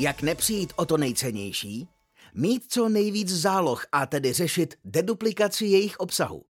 [0.00, 1.88] Jak nepřijít o to nejcennější?
[2.34, 6.44] Mít co nejvíc záloh a tedy řešit deduplikaci jejich obsahu.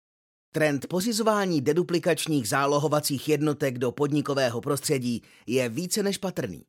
[0.51, 6.65] Trend pořizování deduplikačních zálohovacích jednotek do podnikového prostředí je více než patrný.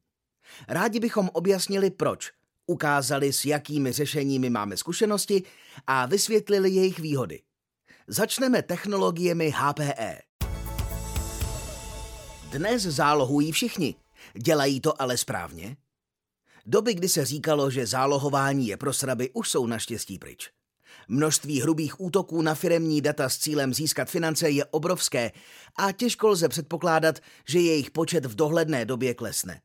[0.69, 2.31] Rádi bychom objasnili proč,
[2.67, 5.43] ukázali, s jakými řešeními máme zkušenosti
[5.87, 7.43] a vysvětlili jejich výhody.
[8.07, 10.19] Začneme technologiemi HPE.
[12.51, 13.95] Dnes zálohují všichni.
[14.35, 15.77] Dělají to ale správně?
[16.71, 20.51] Doby, kdy se říkalo, že zálohování je pro sraby, už jsou naštěstí pryč.
[21.09, 25.33] Množství hrubých útoků na firemní data s cílem získat finance je obrovské
[25.79, 27.19] a těžko lze předpokládat,
[27.49, 29.61] že jejich počet v dohledné době klesne.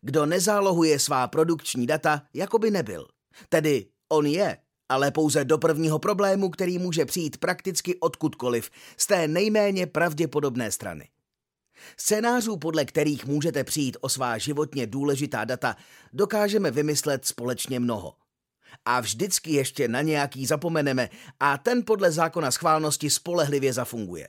[0.00, 3.06] Kdo nezálohuje svá produkční data, jako by nebyl.
[3.48, 9.28] Tedy on je, ale pouze do prvního problému, který může přijít prakticky odkudkoliv, z té
[9.28, 11.08] nejméně pravděpodobné strany.
[11.96, 15.76] Scénářů, podle kterých můžete přijít o svá životně důležitá data,
[16.12, 18.14] dokážeme vymyslet společně mnoho.
[18.84, 21.08] A vždycky ještě na nějaký zapomeneme
[21.40, 24.28] a ten podle zákona schválnosti spolehlivě zafunguje.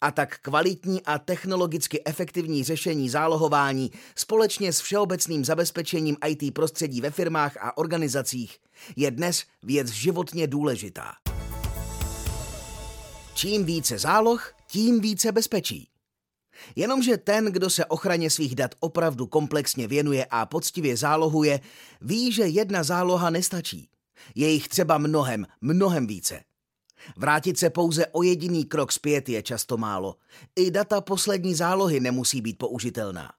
[0.00, 7.10] A tak kvalitní a technologicky efektivní řešení zálohování společně s všeobecným zabezpečením IT prostředí ve
[7.10, 8.58] firmách a organizacích
[8.96, 11.12] je dnes věc životně důležitá.
[13.34, 15.89] Čím více záloh, tím více bezpečí.
[16.76, 21.60] Jenomže ten, kdo se ochraně svých dat opravdu komplexně věnuje a poctivě zálohuje,
[22.00, 23.88] ví, že jedna záloha nestačí.
[24.34, 26.40] Je jich třeba mnohem, mnohem více.
[27.16, 30.16] Vrátit se pouze o jediný krok zpět je často málo.
[30.56, 33.32] I data poslední zálohy nemusí být použitelná.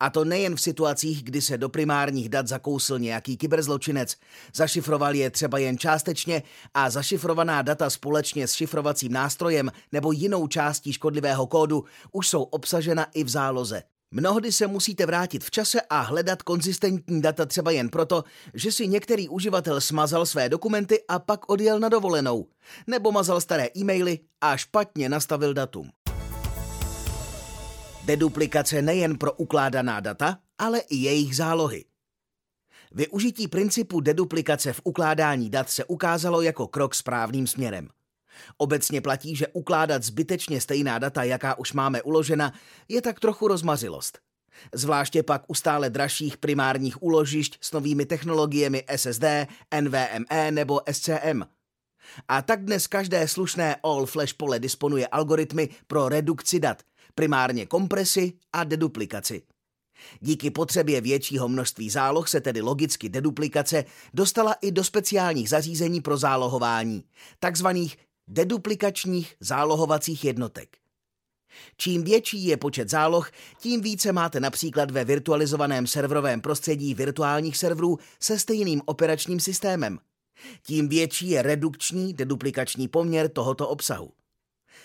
[0.00, 4.16] A to nejen v situacích, kdy se do primárních dat zakousl nějaký kyberzločinec,
[4.54, 6.42] zašifroval je třeba jen částečně
[6.74, 13.06] a zašifrovaná data společně s šifrovacím nástrojem nebo jinou částí škodlivého kódu už jsou obsažena
[13.14, 13.82] i v záloze.
[14.10, 18.88] Mnohdy se musíte vrátit v čase a hledat konzistentní data třeba jen proto, že si
[18.88, 22.46] některý uživatel smazal své dokumenty a pak odjel na dovolenou,
[22.86, 25.90] nebo mazal staré e-maily a špatně nastavil datum.
[28.06, 31.84] Deduplikace nejen pro ukládaná data, ale i jejich zálohy.
[32.92, 37.88] Využití principu deduplikace v ukládání dat se ukázalo jako krok správným směrem.
[38.56, 42.52] Obecně platí, že ukládat zbytečně stejná data, jaká už máme uložena,
[42.88, 44.18] je tak trochu rozmařilost.
[44.74, 49.24] Zvláště pak u stále dražších primárních úložišť s novými technologiemi SSD,
[49.80, 51.42] NVMe nebo SCM.
[52.28, 56.82] A tak dnes každé slušné all-flash pole disponuje algoritmy pro redukci dat–
[57.16, 59.42] primárně kompresi a deduplikaci.
[60.20, 63.84] Díky potřebě většího množství záloh se tedy logicky deduplikace
[64.14, 67.04] dostala i do speciálních zařízení pro zálohování,
[67.40, 67.96] takzvaných
[68.28, 70.76] deduplikačních zálohovacích jednotek.
[71.76, 77.98] Čím větší je počet záloh, tím více máte například ve virtualizovaném serverovém prostředí virtuálních serverů
[78.20, 79.98] se stejným operačním systémem.
[80.62, 84.12] Tím větší je redukční deduplikační poměr tohoto obsahu.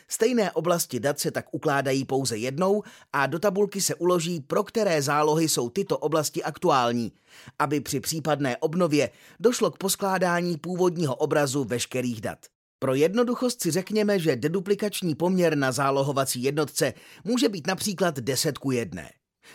[0.07, 5.01] Stejné oblasti dat se tak ukládají pouze jednou a do tabulky se uloží, pro které
[5.01, 7.11] zálohy jsou tyto oblasti aktuální,
[7.59, 9.09] aby při případné obnově
[9.39, 12.39] došlo k poskládání původního obrazu veškerých dat.
[12.79, 16.93] Pro jednoduchost si řekněme, že deduplikační poměr na zálohovací jednotce
[17.23, 19.03] může být například 10 ku 1.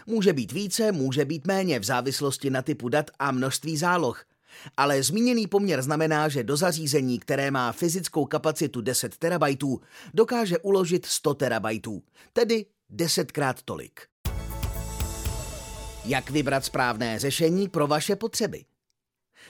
[0.06, 4.24] Může být více, může být méně v závislosti na typu dat a množství záloh–
[4.76, 9.80] ale zmíněný poměr znamená, že do zařízení, které má fyzickou kapacitu 10 terabajtů,
[10.14, 12.02] dokáže uložit 100 terabajtů,
[12.32, 14.00] tedy desetkrát tolik.
[16.04, 18.64] Jak vybrat správné řešení pro vaše potřeby?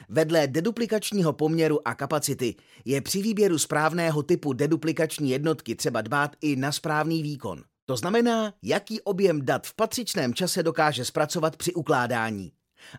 [0.09, 6.57] Vedle deduplikačního poměru a kapacity je při výběru správného typu deduplikační jednotky třeba dbát i
[6.57, 7.63] na správný výkon.
[7.85, 12.53] To znamená, jaký objem dat v patřičném čase dokáže zpracovat při ukládání.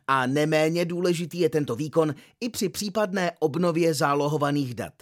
[0.08, 4.94] A neméně důležitý je tento výkon i při případné obnově zálohovaných dat.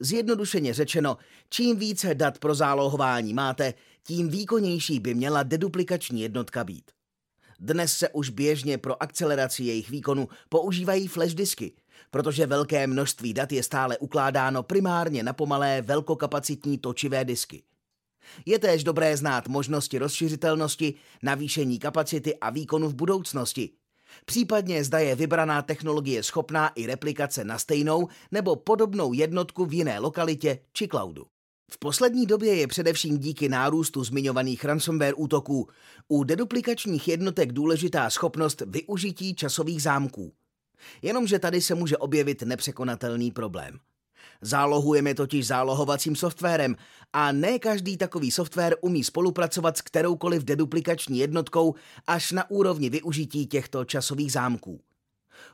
[0.00, 1.16] Zjednodušeně řečeno,
[1.50, 3.74] čím více dat pro zálohování máte,
[4.06, 6.90] tím výkonnější by měla deduplikační jednotka být.
[7.60, 11.72] Dnes se už běžně pro akceleraci jejich výkonu používají flash disky,
[12.10, 17.62] protože velké množství dat je stále ukládáno primárně na pomalé velkokapacitní točivé disky.
[18.46, 23.70] Je též dobré znát možnosti rozšiřitelnosti, navýšení kapacity a výkonu v budoucnosti,
[24.24, 29.98] Případně zda je vybraná technologie schopná i replikace na stejnou nebo podobnou jednotku v jiné
[29.98, 31.26] lokalitě či cloudu.
[31.70, 35.68] V poslední době je především díky nárůstu zmiňovaných ransomware útoků
[36.08, 40.32] u deduplikačních jednotek důležitá schopnost využití časových zámků.
[41.02, 43.78] Jenomže tady se může objevit nepřekonatelný problém.
[44.44, 46.76] Zálohujeme totiž zálohovacím softwarem
[47.12, 51.74] a ne každý takový software umí spolupracovat s kteroukoliv deduplikační jednotkou
[52.06, 54.80] až na úrovni využití těchto časových zámků.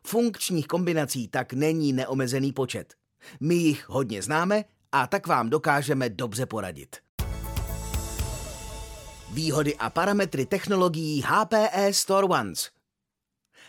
[0.07, 2.95] Funkčních kombinací tak není neomezený počet.
[3.41, 6.97] My jich hodně známe a tak vám dokážeme dobře poradit.
[9.33, 12.71] Výhody a parametry technologií HPE Store Ones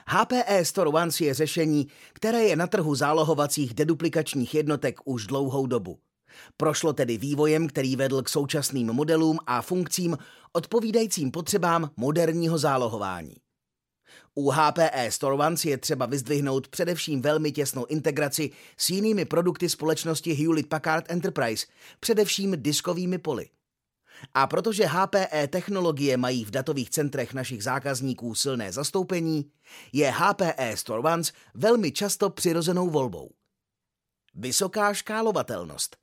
[0.07, 5.99] HPE Store Ones je řešení, které je na trhu zálohovacích deduplikačních jednotek už dlouhou dobu.
[6.57, 10.17] Prošlo tedy vývojem, který vedl k současným modelům a funkcím
[10.53, 13.35] odpovídajícím potřebám moderního zálohování.
[14.35, 20.33] U HPE Store Ones je třeba vyzdvihnout především velmi těsnou integraci s jinými produkty společnosti
[20.33, 21.65] Hewlett Packard Enterprise,
[21.99, 23.49] především diskovými poli.
[24.33, 29.51] A protože HPE technologie mají v datových centrech našich zákazníků silné zastoupení,
[29.93, 31.23] je HPE Store
[31.53, 33.29] velmi často přirozenou volbou.
[34.35, 35.97] Vysoká škálovatelnost.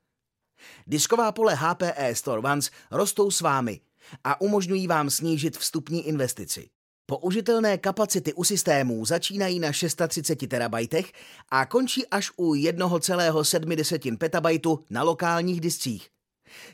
[0.86, 2.42] Disková pole HPE Store
[2.90, 3.80] rostou s vámi
[4.24, 6.70] a umožňují vám snížit vstupní investici.
[7.06, 11.12] Použitelné kapacity u systémů začínají na 630 terabajtech
[11.50, 16.08] a končí až u 1,7 petabajtu na lokálních discích.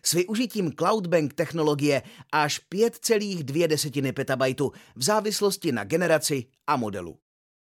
[0.03, 7.19] S využitím Cloudbank technologie až 5,2 petabajtu v závislosti na generaci a modelu.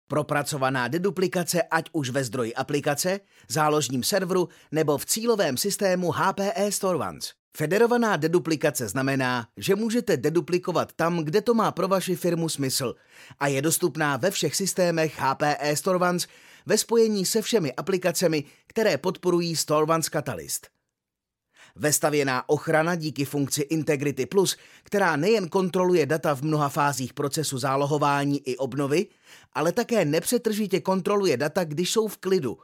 [0.08, 6.98] Propracovaná deduplikace ať už ve zdroji aplikace, záložním serveru nebo v cílovém systému HPE Store
[6.98, 7.32] Ones.
[7.56, 12.94] Federovaná deduplikace znamená, že můžete deduplikovat tam, kde to má pro vaši firmu smysl
[13.38, 16.26] a je dostupná ve všech systémech HPE Store Ones
[16.66, 20.75] ve spojení se všemi aplikacemi, které podporují Store Ones Catalyst.
[21.76, 28.48] Vestavěná ochrana díky funkci Integrity Plus, která nejen kontroluje data v mnoha fázích procesu zálohování
[28.48, 29.06] i obnovy,
[29.52, 32.58] ale také nepřetržitě kontroluje data, když jsou v klidu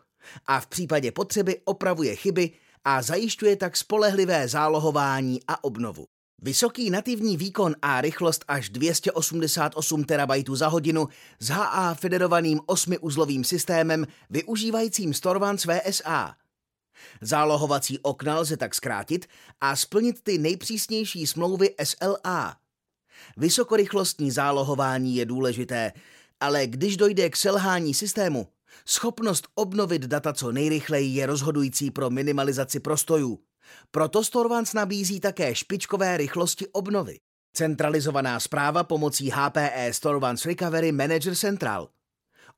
[0.46, 2.50] a v případě potřeby opravuje chyby
[2.84, 6.06] a zajišťuje tak spolehlivé zálohování a obnovu.
[6.42, 11.08] Vysoký nativní výkon a rychlost až 288 TB za hodinu
[11.40, 16.34] s HA federovaným 8-uzlovým systémem využívajícím Storvans VSA.
[17.20, 19.26] Zálohovací okna lze tak zkrátit
[19.60, 22.56] a splnit ty nejpřísnější smlouvy SLA.
[23.36, 25.92] Vysokorychlostní zálohování je důležité,
[26.40, 28.48] ale když dojde k selhání systému,
[28.86, 33.38] schopnost obnovit data co nejrychleji je rozhodující pro minimalizaci prostojů.
[33.90, 37.18] Proto Storvans nabízí také špičkové rychlosti obnovy.
[37.56, 41.88] Centralizovaná zpráva pomocí HPE Storvans Recovery Manager Central–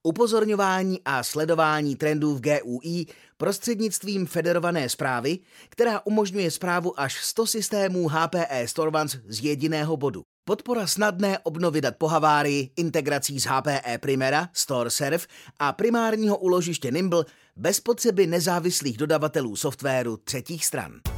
[0.05, 3.07] upozorňování a sledování trendů v GUI
[3.37, 10.23] prostřednictvím federované zprávy, která umožňuje zprávu až 100 systémů HPE Storvans z jediného bodu.
[10.45, 15.25] Podpora snadné obnovy dat po havárii, integrací s HPE Primera, StoreServe
[15.59, 17.25] a primárního uložiště Nimble
[17.57, 21.14] bez potřeby nezávislých dodavatelů softwaru třetích stran.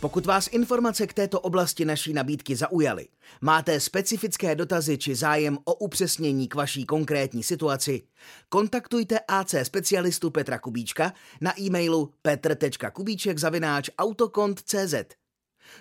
[0.00, 3.08] Pokud vás informace k této oblasti naší nabídky zaujaly,
[3.40, 8.02] máte specifické dotazy či zájem o upřesnění k vaší konkrétní situaci,
[8.48, 14.94] kontaktujte AC specialistu Petra Kubíčka na e-mailu petr.kubíček.autokont.cz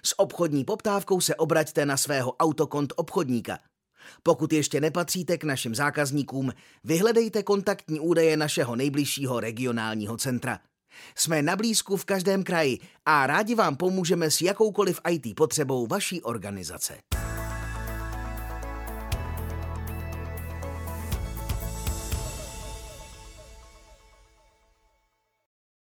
[0.04, 3.60] S obchodní poptávkou se obraťte na svého autokont obchodníka.
[4.24, 10.60] Pokud ještě nepatříte k našim zákazníkům, vyhledejte kontaktní údaje našeho nejbližšího regionálního centra.
[11.16, 16.22] Jsme na blízku v každém kraji a rádi vám pomůžeme s jakoukoliv IT potřebou vaší
[16.22, 16.98] organizace.